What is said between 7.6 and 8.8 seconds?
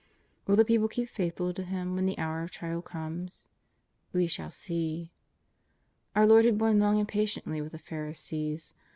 with the Pharisees.